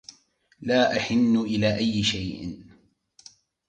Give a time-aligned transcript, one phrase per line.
[0.61, 2.59] لا أَحنُّ إلى أيِّ شيءٍ